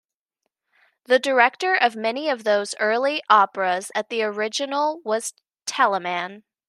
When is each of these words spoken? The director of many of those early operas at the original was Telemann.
The 1.05 1.19
director 1.19 1.75
of 1.75 1.95
many 1.95 2.27
of 2.27 2.43
those 2.43 2.73
early 2.79 3.21
operas 3.29 3.91
at 3.93 4.09
the 4.09 4.23
original 4.23 4.99
was 5.05 5.35
Telemann. 5.67 6.41